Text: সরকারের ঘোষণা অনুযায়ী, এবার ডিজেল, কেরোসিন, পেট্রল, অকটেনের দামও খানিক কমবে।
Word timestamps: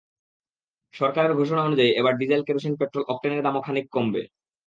সরকারের 0.93 1.33
ঘোষণা 1.33 1.61
অনুযায়ী, 1.63 1.91
এবার 1.91 2.13
ডিজেল, 2.17 2.41
কেরোসিন, 2.43 2.73
পেট্রল, 2.75 3.03
অকটেনের 3.07 3.43
দামও 3.43 3.61
খানিক 3.61 3.85
কমবে। 3.91 4.21